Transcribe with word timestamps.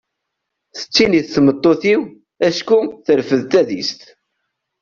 Tettinnit 0.77 1.27
tmeṭṭut-iw 1.35 2.01
acku 2.47 2.79
terfed 3.05 3.41
tadist. 3.51 4.01